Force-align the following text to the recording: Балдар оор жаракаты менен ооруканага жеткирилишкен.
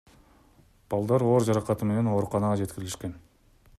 Балдар 0.93 1.25
оор 1.27 1.45
жаракаты 1.49 1.91
менен 1.91 2.09
ооруканага 2.15 2.59
жеткирилишкен. 2.63 3.15